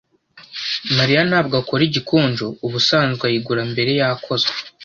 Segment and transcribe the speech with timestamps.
[0.97, 2.45] Mariya ntabwo akora igikonjo.
[2.65, 4.53] Ubusanzwe ayigura mbere yakozwe.